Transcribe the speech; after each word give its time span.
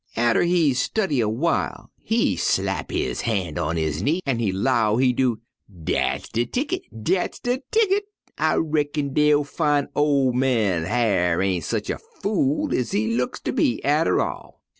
"Atter 0.15 0.41
he 0.41 0.73
study 0.73 1.21
a 1.21 1.27
w'ile 1.27 1.91
he 2.01 2.35
slap 2.35 2.91
one 2.91 3.13
han' 3.21 3.59
on 3.59 3.77
his 3.77 4.01
knee, 4.01 4.19
an' 4.25 4.39
he 4.39 4.51
'low, 4.51 4.97
he 4.97 5.13
do: 5.13 5.37
'Dat's 5.71 6.27
de 6.29 6.47
ticket! 6.47 6.81
dat's 7.03 7.39
de 7.39 7.61
ticket! 7.71 8.05
I 8.35 8.55
reckon 8.55 9.13
dey'll 9.13 9.43
fin' 9.43 9.89
ol' 9.95 10.33
man 10.33 10.85
Hyar' 10.85 11.43
ain' 11.43 11.61
sech 11.61 11.87
a 11.91 11.99
fool 11.99 12.73
ez 12.73 12.89
he 12.89 13.13
looks 13.13 13.41
ter 13.41 13.51
be, 13.51 13.79
atter 13.85 14.19
all.' 14.19 14.63